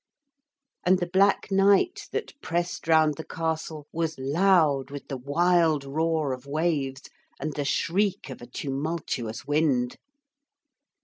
And 0.83 0.97
the 0.97 1.05
black 1.05 1.51
night 1.51 2.07
that 2.11 2.33
pressed 2.41 2.87
round 2.87 3.17
the 3.17 3.23
castle 3.23 3.85
was 3.93 4.17
loud 4.17 4.89
with 4.89 5.07
the 5.09 5.17
wild 5.17 5.83
roar 5.83 6.33
of 6.33 6.47
waves 6.47 7.03
and 7.39 7.53
the 7.53 7.65
shriek 7.65 8.31
of 8.31 8.41
a 8.41 8.47
tumultuous 8.47 9.45
wind. 9.45 9.97